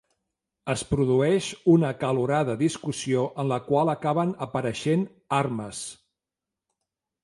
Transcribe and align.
Es 0.73 0.83
produeix 0.93 1.49
una 1.75 1.91
acalorada 1.97 2.57
discussió 2.63 3.29
en 3.45 3.53
la 3.55 3.61
qual 3.69 3.95
acaben 3.97 4.35
apareixent 4.49 5.09
armes. 5.45 5.89